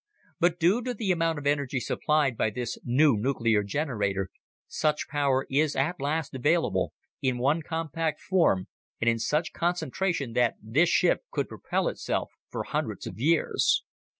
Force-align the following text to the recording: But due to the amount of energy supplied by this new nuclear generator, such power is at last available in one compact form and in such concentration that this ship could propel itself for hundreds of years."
But 0.39 0.57
due 0.59 0.81
to 0.81 0.95
the 0.95 1.11
amount 1.11 1.37
of 1.37 1.45
energy 1.45 1.79
supplied 1.79 2.35
by 2.35 2.49
this 2.49 2.75
new 2.83 3.15
nuclear 3.15 3.61
generator, 3.61 4.29
such 4.67 5.07
power 5.07 5.45
is 5.47 5.75
at 5.75 6.01
last 6.01 6.33
available 6.33 6.91
in 7.21 7.37
one 7.37 7.61
compact 7.61 8.19
form 8.19 8.67
and 8.99 9.07
in 9.07 9.19
such 9.19 9.53
concentration 9.53 10.33
that 10.33 10.55
this 10.59 10.89
ship 10.89 11.19
could 11.29 11.47
propel 11.47 11.87
itself 11.87 12.31
for 12.49 12.63
hundreds 12.63 13.05
of 13.05 13.19
years." 13.19 13.83